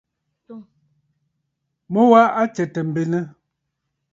[1.91, 3.19] Mu wa a tsɛ̂tə̀ m̀benə.